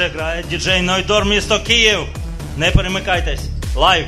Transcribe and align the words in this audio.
вас 0.00 0.12
грає 0.12 0.44
діджей 0.50 0.82
Нойдор, 0.82 1.24
місто 1.24 1.60
Київ. 1.60 1.98
Не 2.56 2.70
перемикайтесь. 2.70 3.40
Live. 3.76 4.06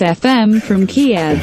FM 0.00 0.60
from 0.62 0.86
Kiev. 0.86 1.40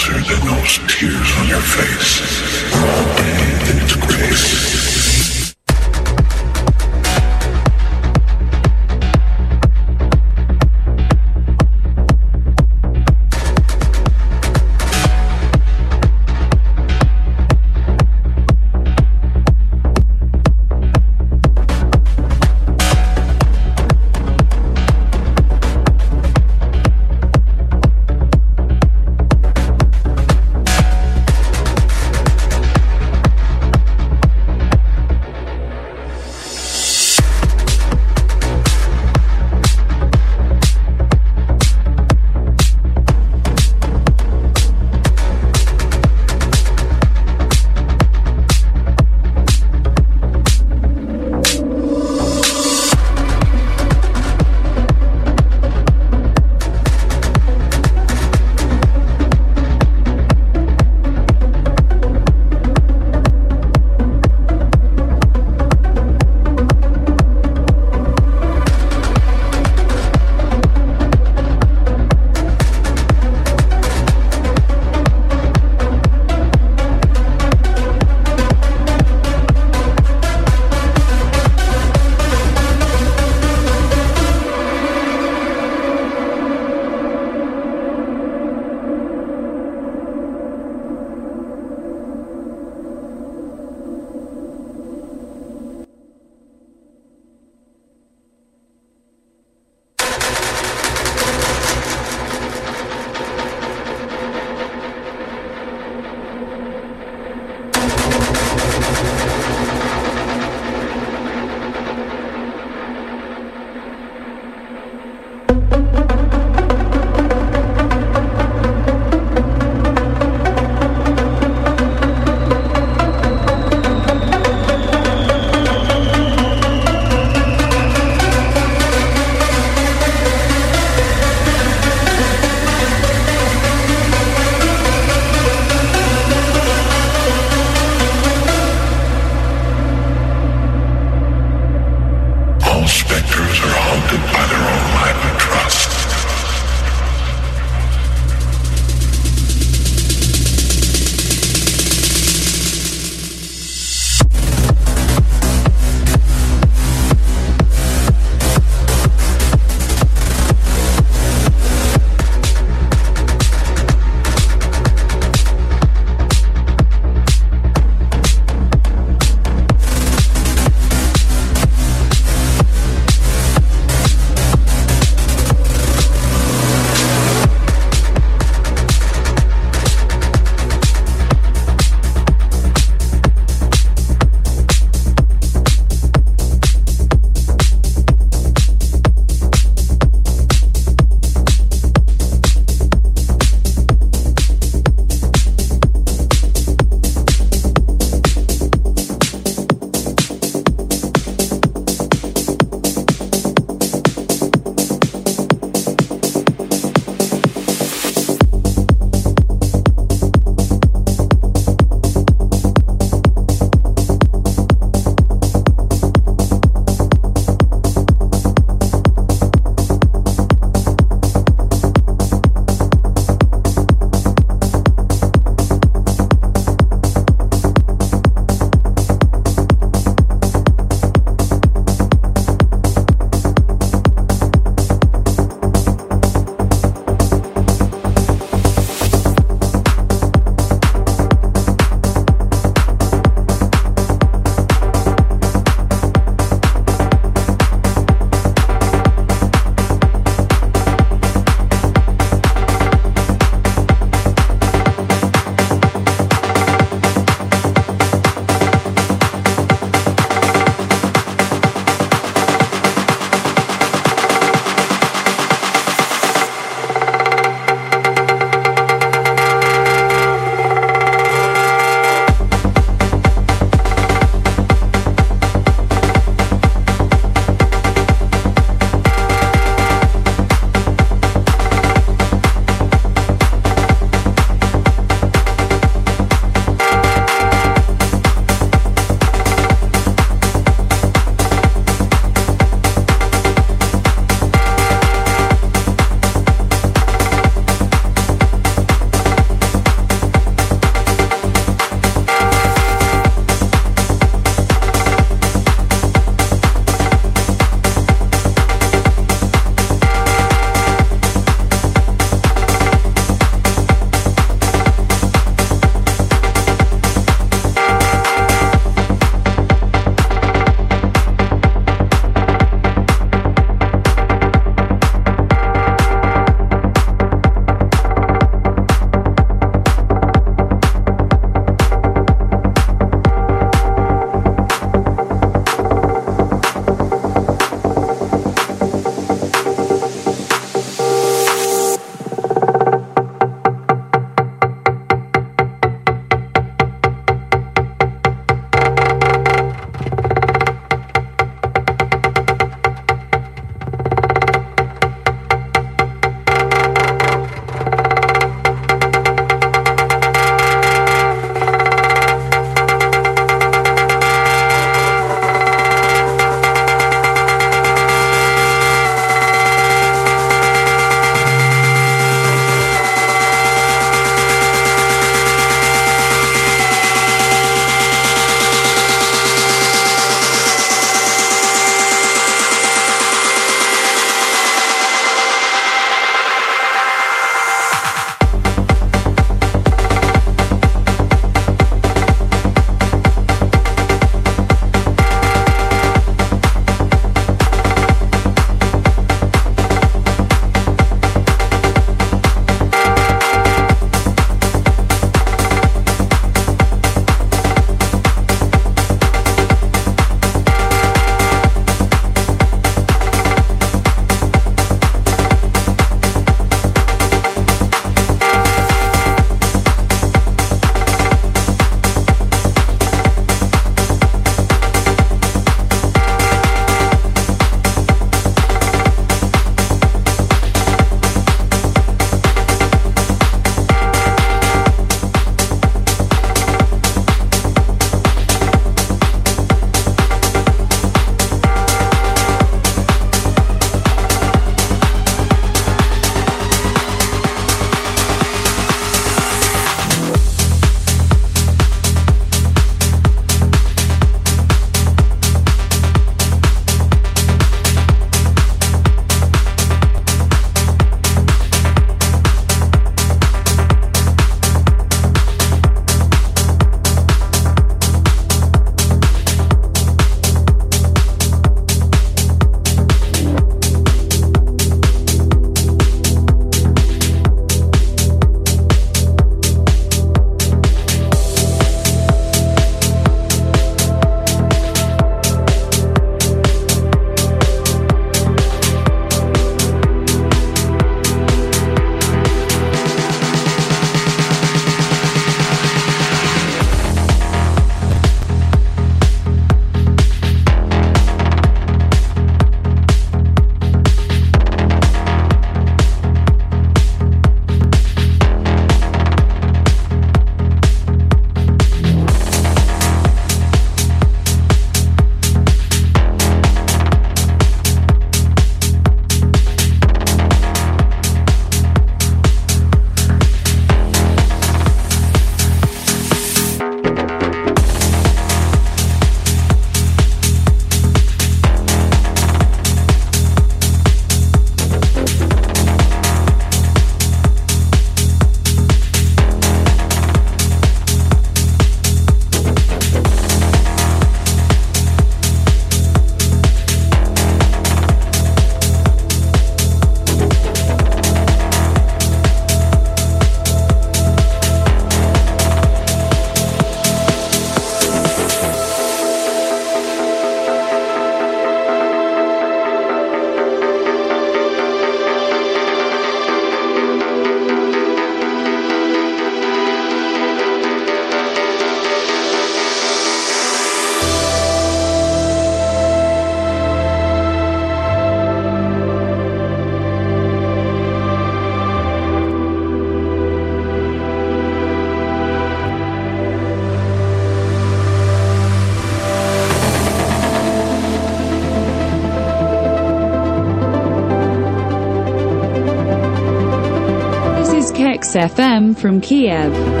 From 599.01 599.19
Kiev. 599.19 600.00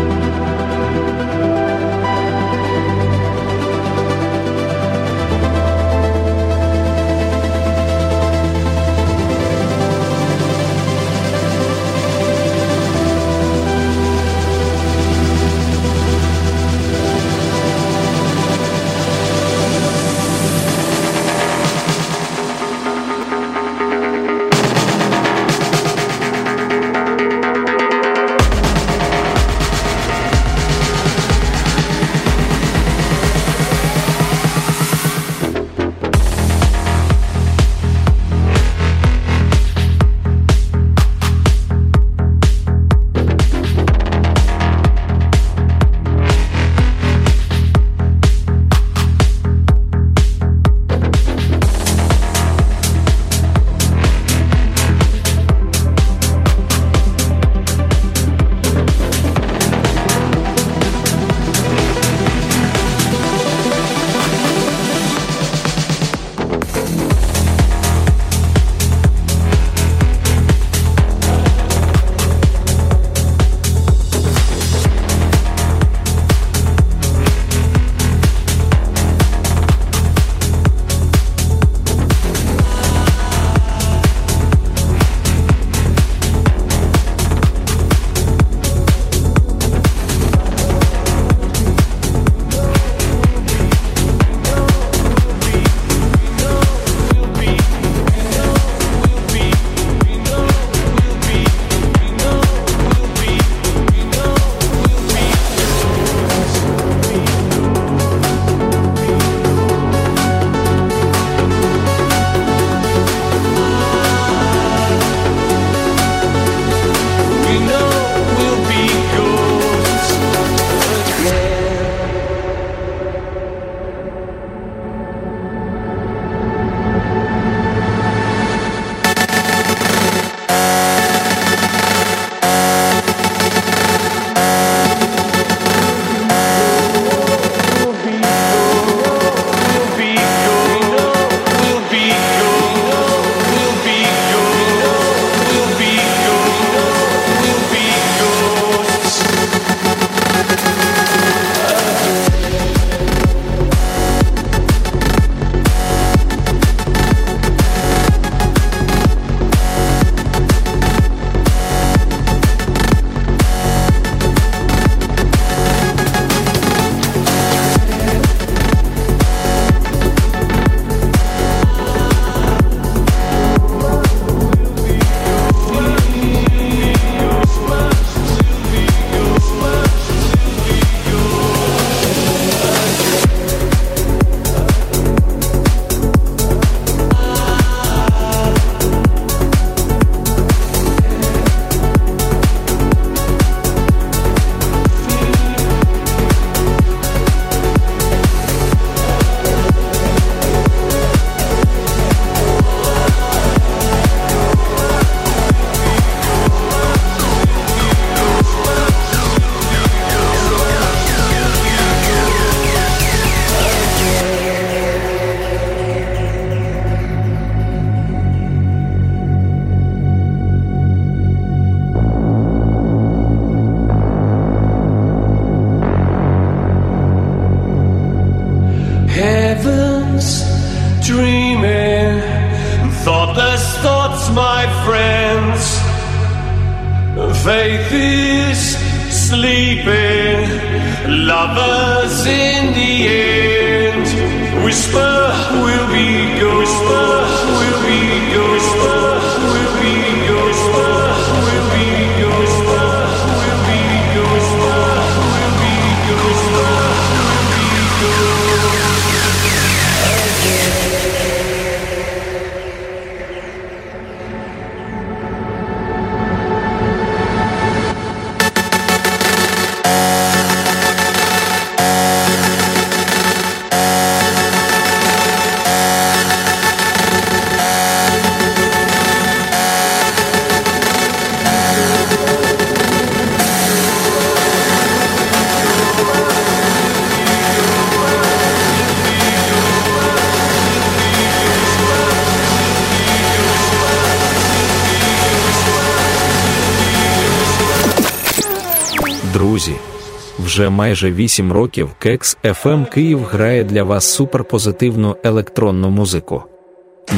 Майже 300.81 301.11
8 301.11 301.51
років 301.51 301.89
Кекс 301.99 302.37
FM 302.43 302.89
Київ 302.89 303.23
грає 303.23 303.63
для 303.63 303.83
вас 303.83 304.13
суперпозитивну 304.13 305.17
електронну 305.23 305.89
музику. 305.89 306.43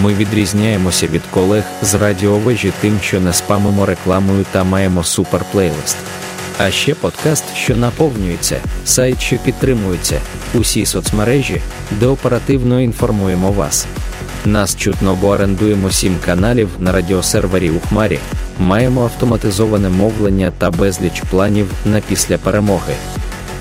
Ми 0.01 0.13
відрізняємося 0.13 1.07
від 1.07 1.21
колег 1.33 1.63
з 1.81 1.93
радіовежі 1.93 2.71
тим, 2.81 2.99
що 3.01 3.21
не 3.21 3.33
спамимо 3.33 3.85
рекламою 3.85 4.45
та 4.51 4.63
маємо 4.63 5.03
суперплейлист. 5.03 5.97
А 6.59 6.71
ще 6.71 6.95
подкаст, 6.95 7.43
що 7.55 7.75
наповнюється, 7.75 8.61
сайт, 8.85 9.21
що 9.21 9.37
підтримується, 9.37 10.21
усі 10.53 10.85
соцмережі, 10.85 11.61
де 11.91 12.07
оперативно 12.07 12.81
інформуємо 12.81 13.51
вас. 13.51 13.87
Нас 14.45 14.75
чутно, 14.75 15.17
бо 15.21 15.27
орендуємо 15.27 15.91
сім 15.91 16.15
каналів 16.25 16.69
на 16.79 16.91
радіосервері 16.91 17.69
у 17.69 17.79
Хмарі, 17.79 18.19
маємо 18.59 19.03
автоматизоване 19.03 19.89
мовлення 19.89 20.51
та 20.57 20.71
безліч 20.71 21.21
планів 21.29 21.67
на 21.85 22.01
після 22.01 22.37
перемоги. 22.37 22.93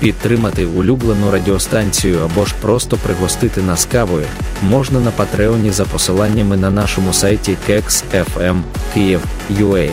Підтримати 0.03 0.65
улюблену 0.65 1.31
радіостанцію 1.31 2.19
або 2.19 2.45
ж 2.45 2.53
просто 2.61 2.97
пригостити 2.97 3.61
нас 3.61 3.85
кавою 3.85 4.25
можна 4.61 4.99
на 4.99 5.11
Патреоні 5.11 5.71
за 5.71 5.85
посиланнями 5.85 6.57
на 6.57 6.71
нашому 6.71 7.13
сайті 7.13 7.57
KEX.FM 7.69 8.61
Київ.UA. 8.93 9.89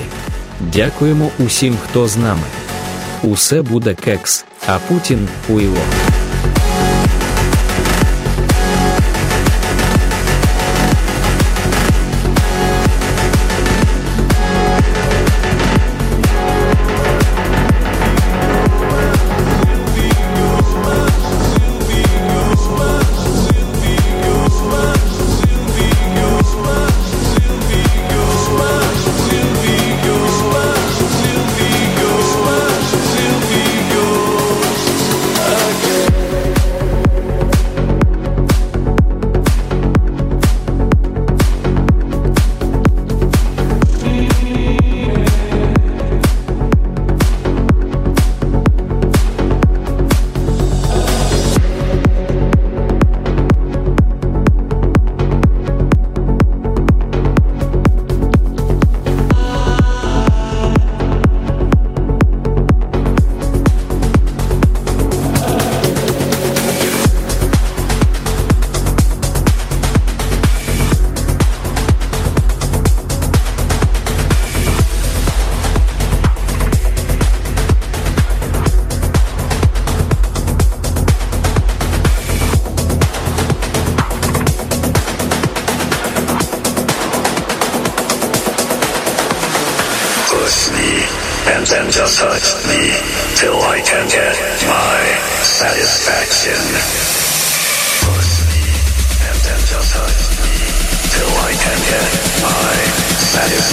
Дякуємо 0.72 1.30
усім, 1.38 1.76
хто 1.84 2.08
з 2.08 2.16
нами. 2.16 2.42
Усе 3.22 3.62
буде 3.62 3.94
кекс, 3.94 4.44
а 4.66 4.78
Путін 4.78 5.28
уйло. 5.48 5.82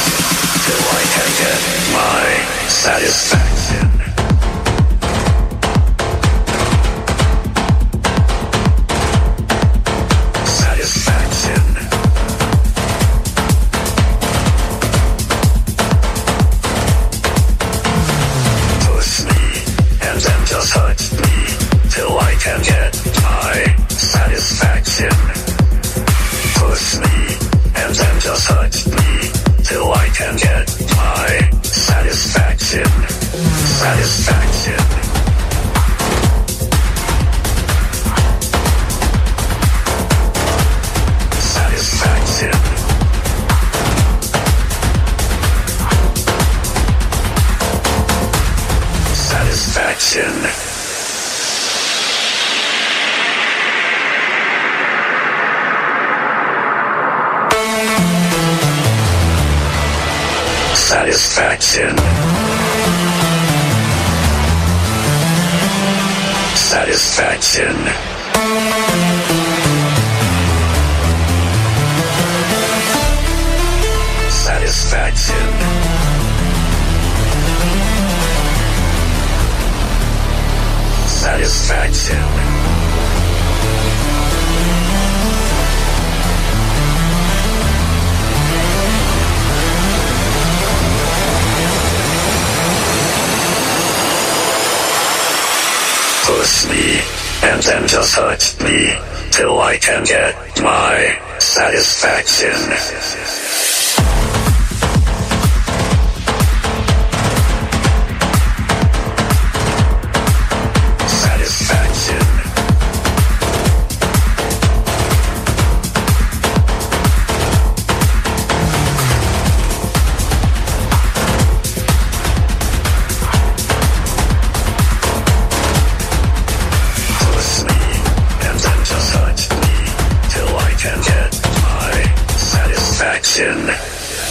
Till 0.65 0.83
I 0.83 1.03
can 1.13 1.29
get 1.39 1.59
my 1.93 2.23
satisfaction. 2.67 3.82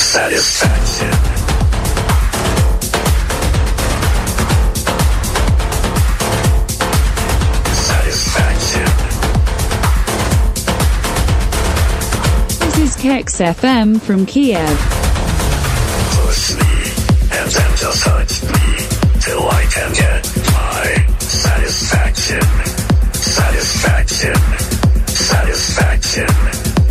Satisfaction. 0.03 1.12
Satisfaction. 7.73 8.88
This 12.61 12.79
is 12.79 12.97
Kex 12.97 13.38
FM 13.41 14.01
from 14.01 14.27
Kiev. 14.27 14.79
Push 16.11 16.55
me 16.57 16.73
and 17.33 17.51
then 17.51 17.77
just 17.77 18.05
hurt 18.05 18.43
me 18.43 18.87
till 19.21 19.49
I 19.49 19.65
can 19.71 19.93
get 19.95 20.23
my. 20.53 21.07
Satisfaction. 21.21 22.43
Satisfaction. 23.12 24.35
Satisfaction. 25.07 26.29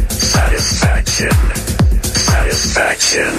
Satisfaction. 0.09 1.70
Satisfaction. 2.61 3.33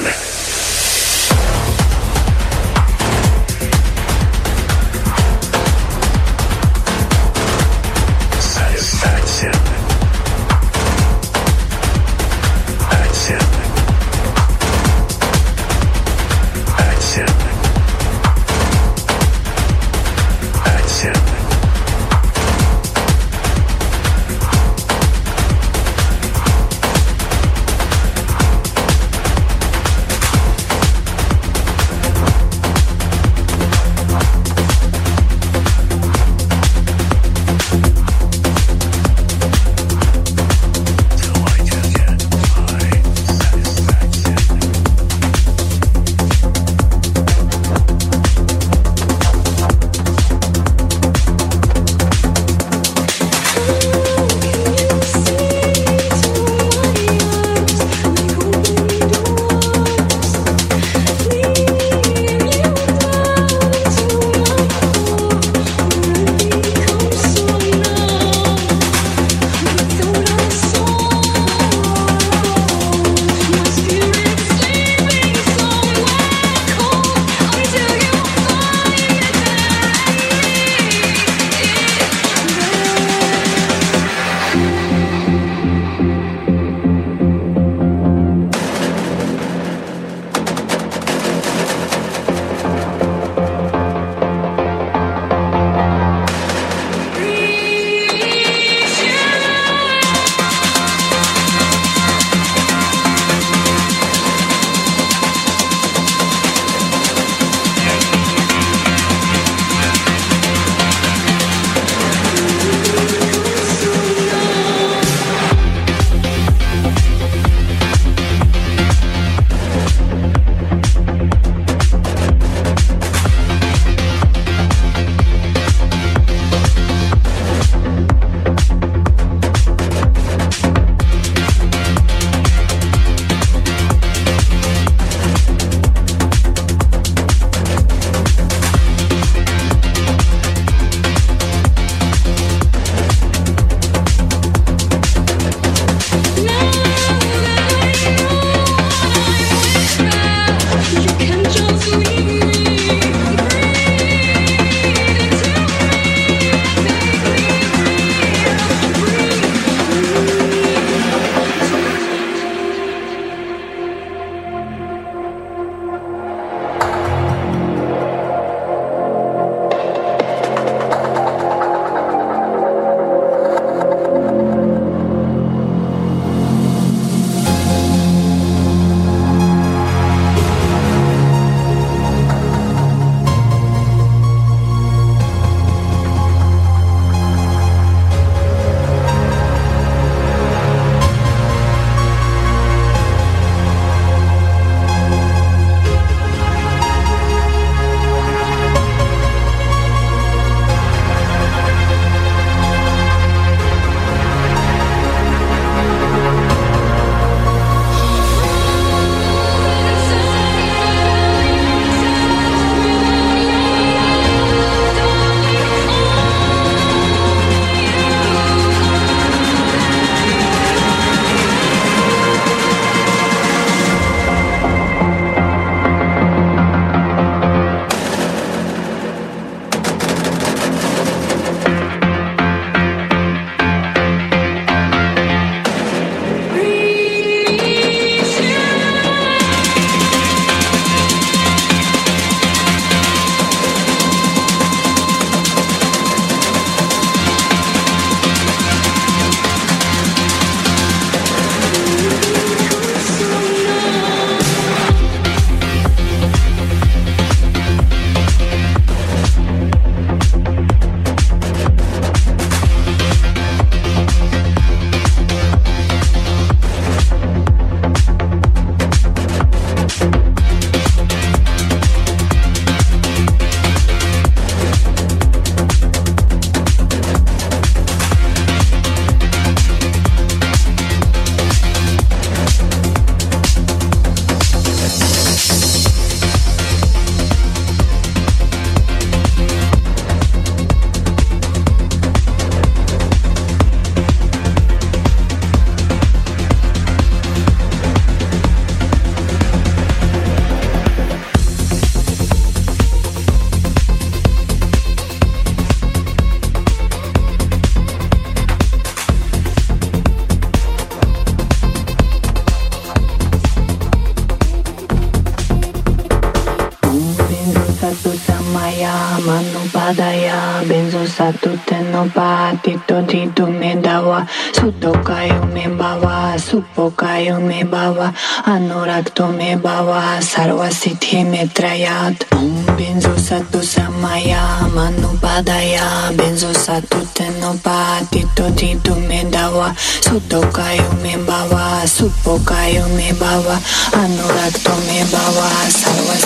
Ayumi 342.73 343.13
Baba, 343.21 343.61
Anurag 344.01 344.55
Tomi 344.65 345.05
Baba, 345.13 345.49
Sarva 345.69 346.22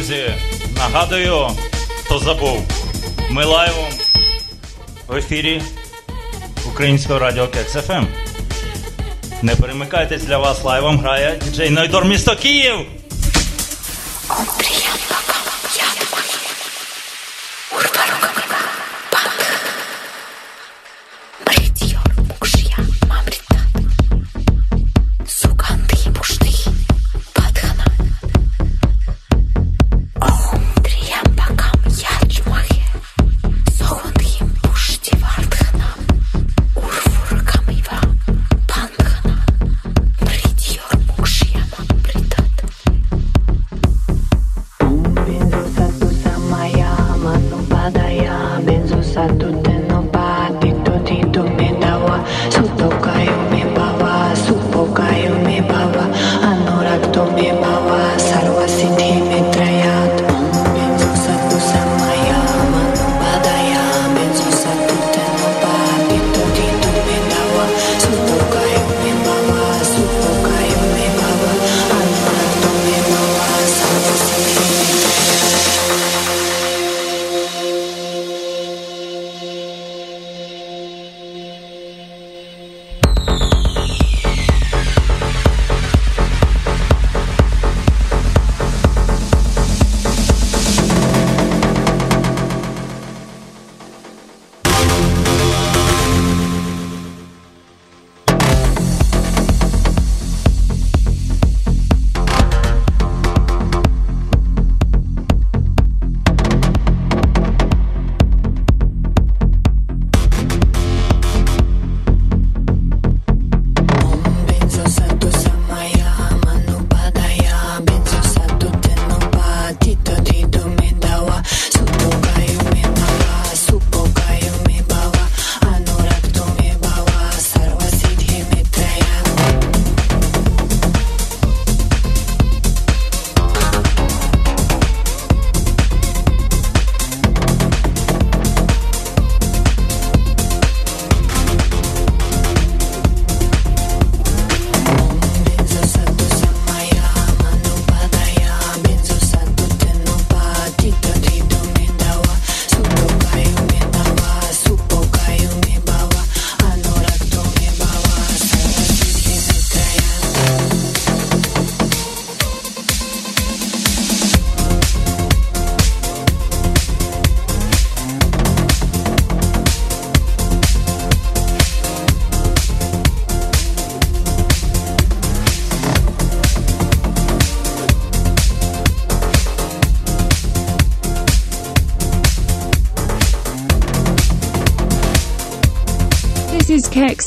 друзі, 0.00 0.34
нагадую, 0.76 1.50
хто 2.04 2.18
забув. 2.18 2.66
Ми 3.30 3.44
live 3.44 3.70
'ом 3.70 3.90
в 5.08 5.16
ефірі 5.16 5.62
Українського 6.68 7.18
радіо 7.18 7.48
Кекс 7.48 7.72
«Кекс.ФМ». 7.72 7.92
Ем. 7.92 8.06
Не 9.42 9.54
перемикайтесь 9.54 10.22
для 10.22 10.38
вас 10.38 10.64
live 10.64 10.83
'ом 10.83 10.98
грає 10.98 11.38
діджей 11.44 11.70
Нойдор 11.70 12.04
місто 12.04 12.36
Київ. 12.36 12.76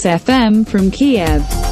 FM 0.01 0.67
from 0.67 0.89
Kiev. 0.89 1.62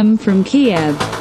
From 0.00 0.44
Kiev. 0.44 1.19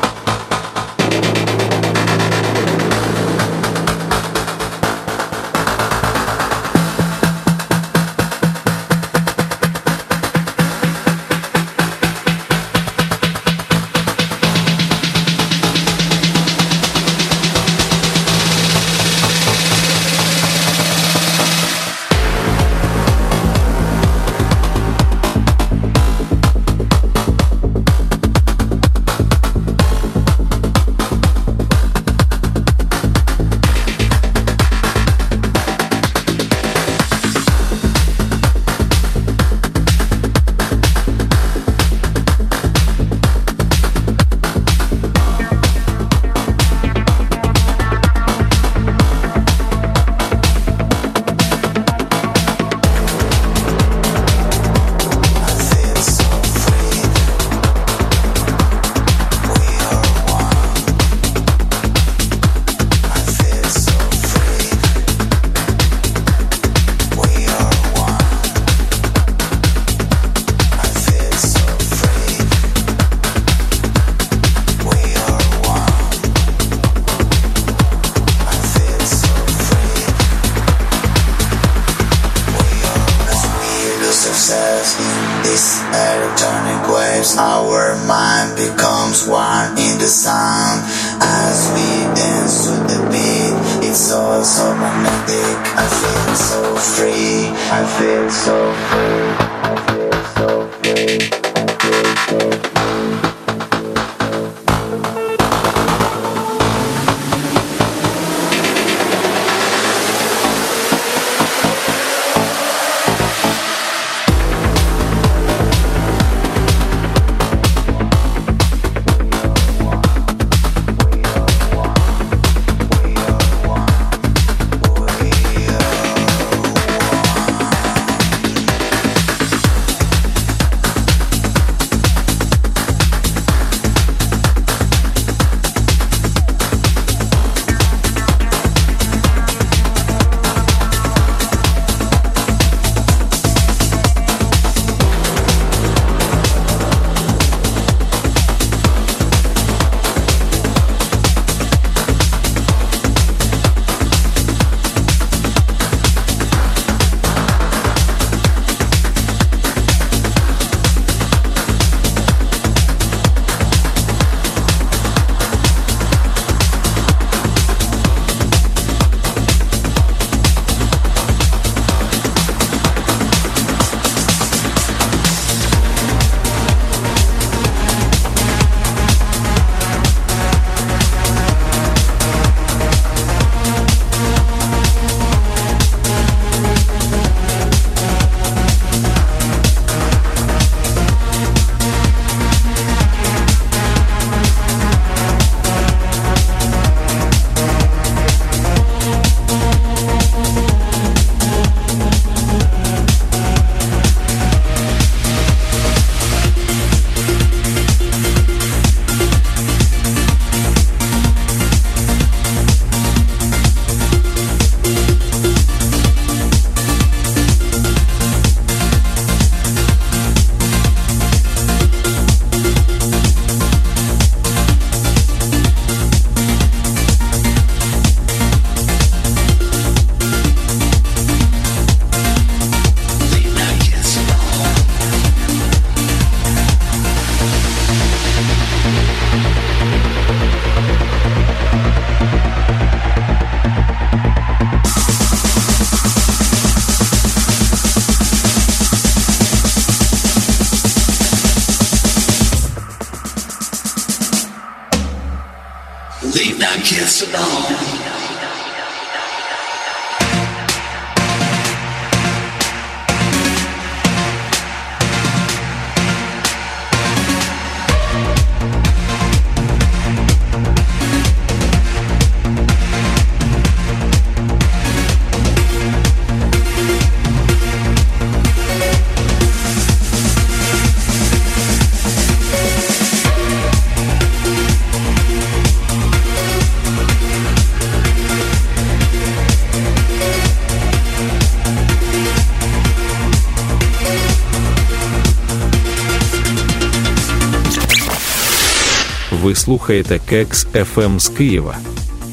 Слухаєте 299.59 300.19
Кекс 300.29 300.67
FM 300.73 301.19
з 301.19 301.29
Києва. 301.29 301.77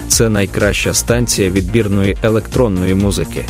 Це 0.08 0.28
найкраща 0.28 0.94
станція 0.94 1.50
відбірної 1.50 2.16
електронної 2.22 2.94
музики. 2.94 3.44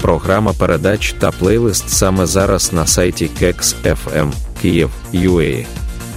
Програма 0.00 0.52
передач 0.52 1.14
та 1.18 1.30
плейлист 1.30 1.90
саме 1.90 2.26
зараз 2.26 2.72
на 2.72 2.86
сайті 2.86 3.30
Кекс 3.38 3.76
FM 3.84 4.32
Київ 4.62 4.90
UA. 5.14 5.66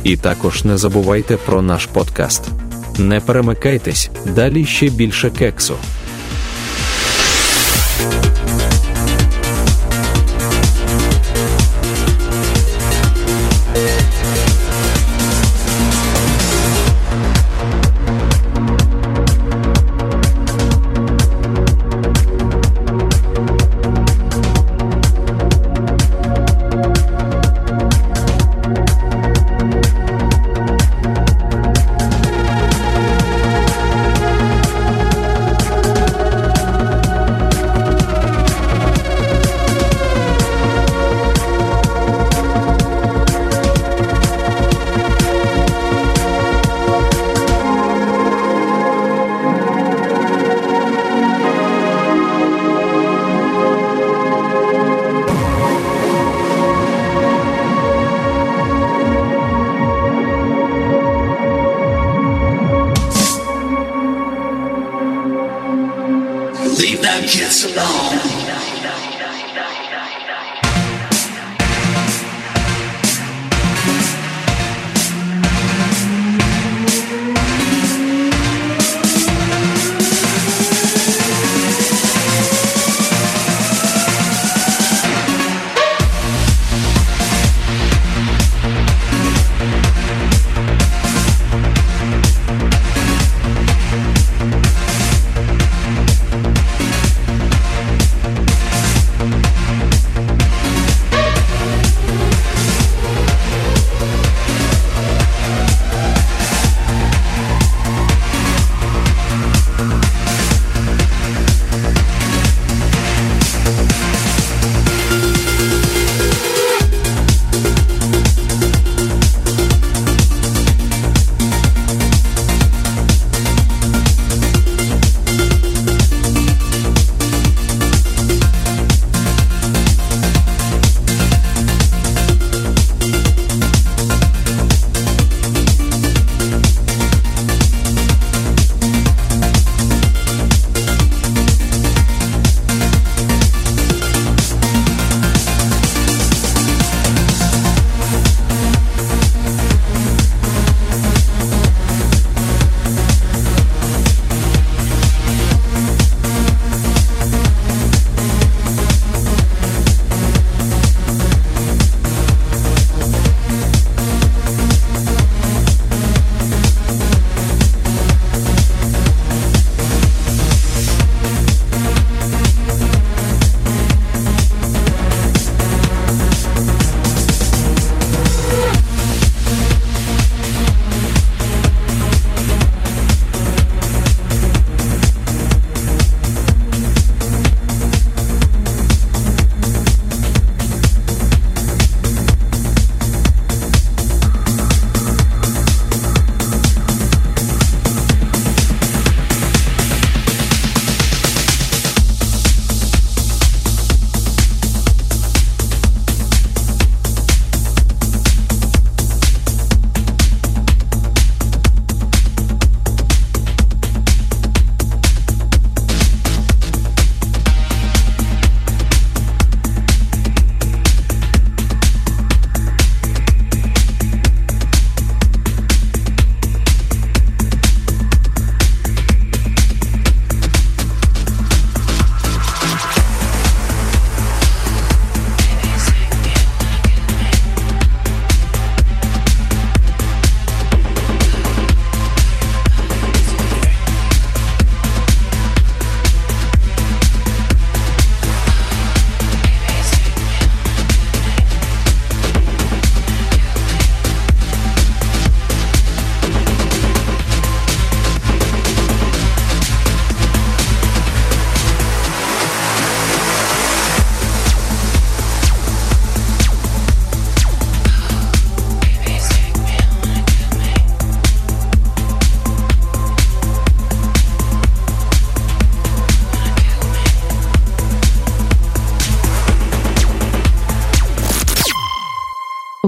І 0.04 0.18
також 0.18 0.64
не 0.64 0.78
забувайте 0.78 1.38
про 1.38 1.62
наш 1.62 1.86
подкаст. 1.86 2.50
Не 2.98 3.20
перемикайтесь, 3.20 4.10
далі 4.26 4.66
ще 4.66 4.90
більше 4.90 5.30
кексу. 5.30 5.76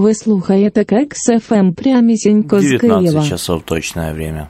Ви 0.06 0.14
слухаєте 0.14 0.84
Кекс 0.84 1.18
ФМ 1.40 1.72
прямісінько 1.72 2.60
з 2.60 2.62
19 2.62 3.10
Києва. 3.10 3.28
часов 3.28 3.62
точное 3.62 4.12
время. 4.12 4.48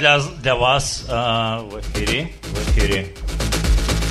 Для, 0.00 0.22
для 0.42 0.54
вас 0.54 1.04
е, 1.10 1.12
в 1.70 1.76
ефірі, 1.76 2.26
в 2.54 2.78
ефірі 2.78 3.06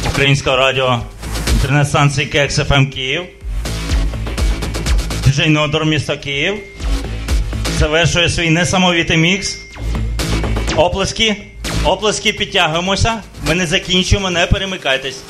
Українського 0.10 0.58
радіо 0.58 1.00
інтернет-станції 1.54 2.28
КЕКС-ФМ 2.28 2.90
Київ. 2.90 3.24
Діджей 5.26 5.50
Нойдор 5.50 5.86
міста 5.86 6.18
Київ. 6.18 6.56
Завершує 7.80 8.30
свій 8.30 8.50
несамовітий 8.50 9.18
мікс. 9.18 9.60
Оплески. 10.76 11.36
Оплески 11.84 12.34
підтягуємося. 12.34 13.22
Ми 13.48 13.56
не 13.56 13.66
закінчуємо, 13.66 14.30
не 14.30 14.46
перемикайтесь. 14.46 15.22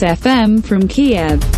FM 0.00 0.62
from 0.64 0.88
Kiev. 0.88 1.55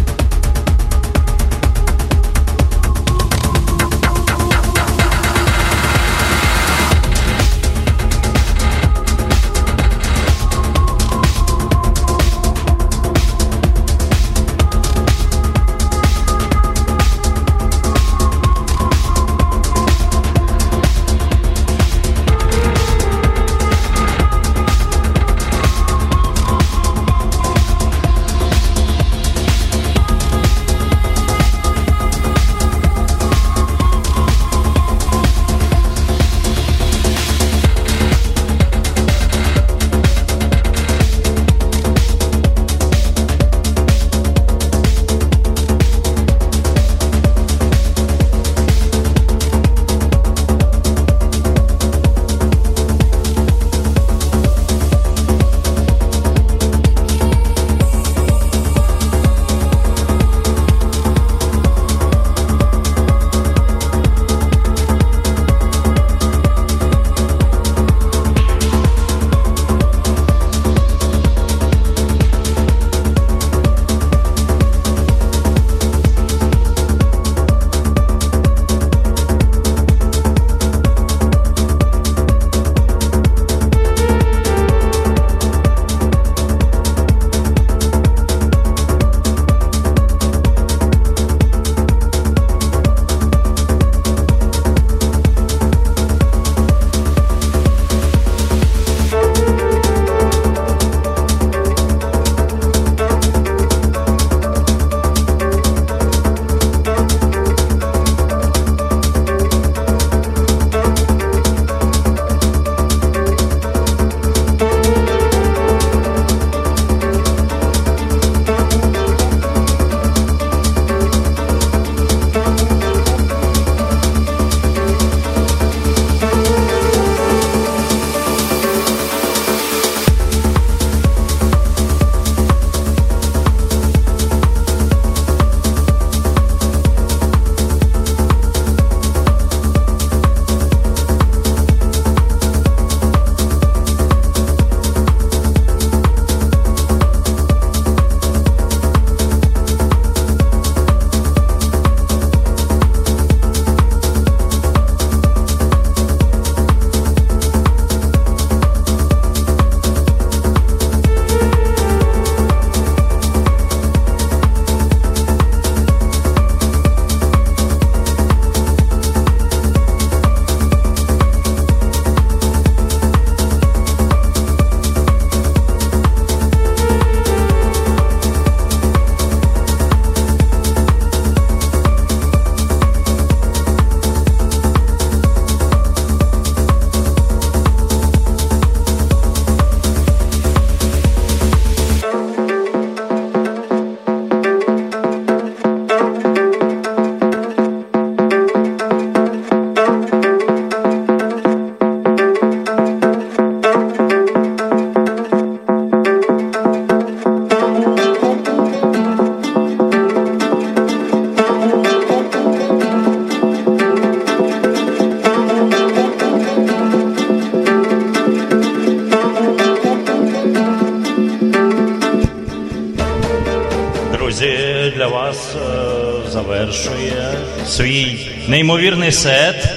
Неймовірний 228.89 229.13
сет. 229.13 229.69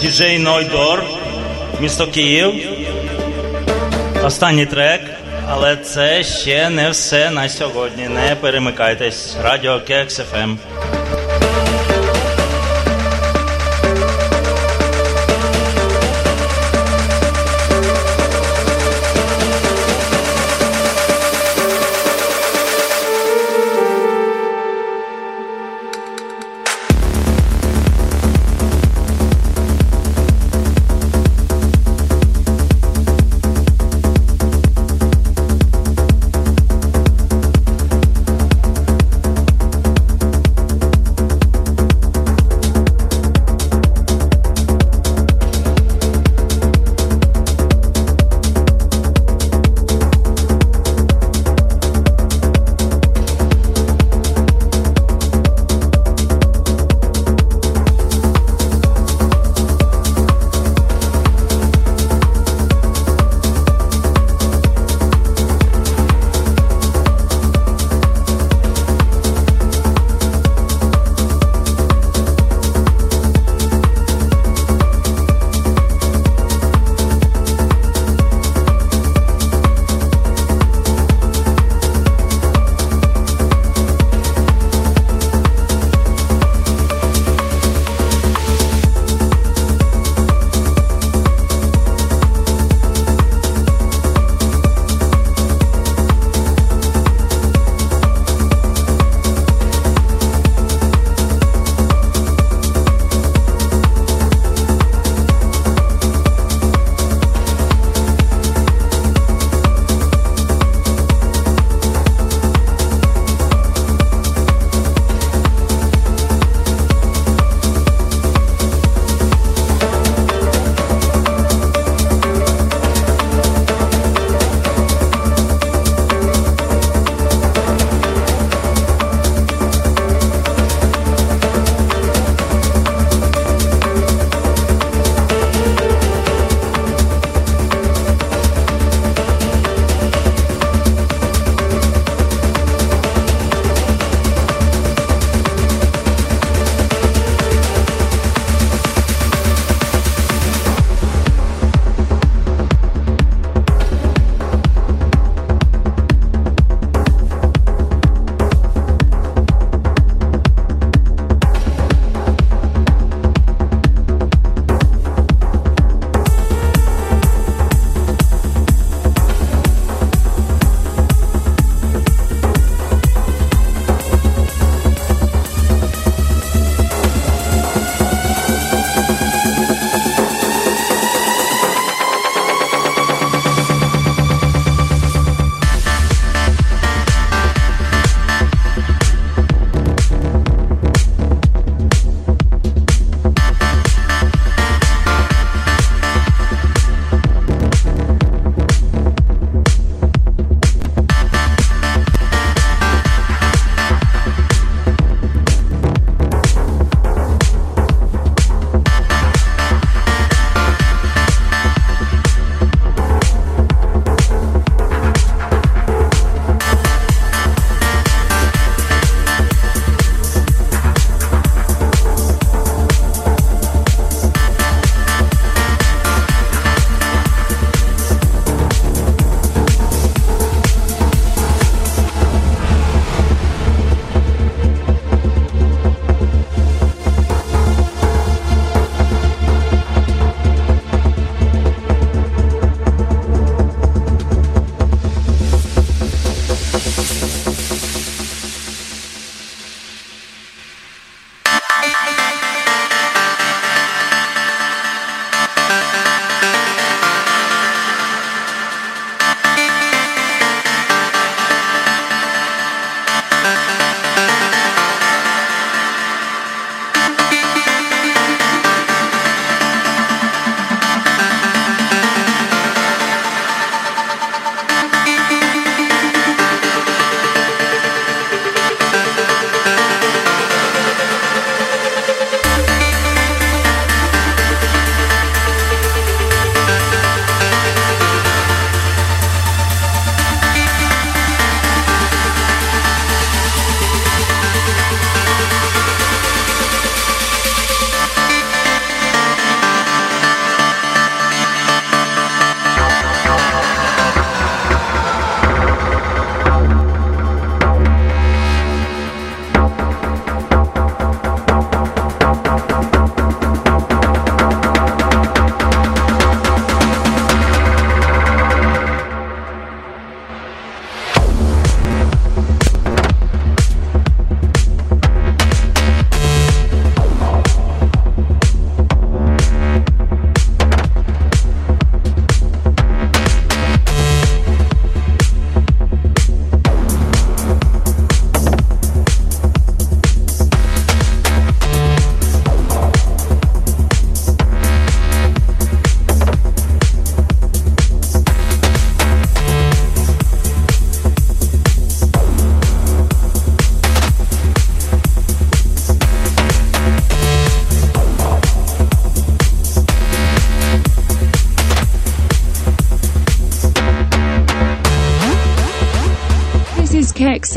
Діджей 0.00 0.38
Нойдор, 0.38 1.04
місто 1.80 2.06
Київ. 2.06 2.54
Останній 4.24 4.66
трек, 4.66 5.00
але 5.48 5.76
це 5.76 6.22
ще 6.22 6.70
не 6.70 6.90
все 6.90 7.30
на 7.30 7.48
сьогодні. 7.48 8.08
Не 8.08 8.36
перемикайтесь. 8.40 9.36
Радіо 9.42 9.80
Кекс 9.80 10.16
ФМ. 10.16 10.56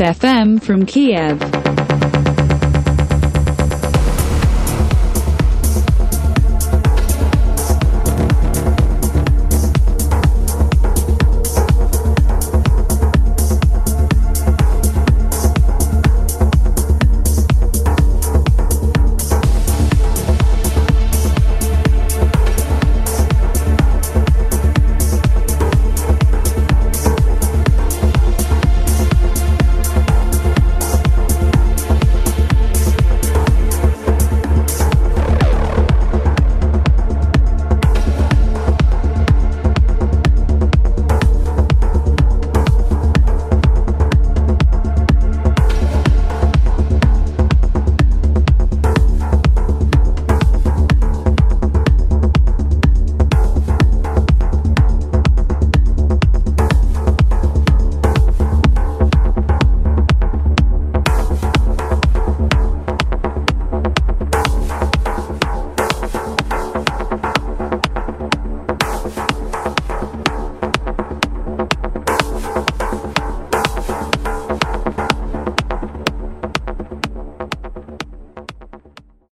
KXFM 0.00 0.62
from 0.62 0.86
Kiev. 0.86 1.59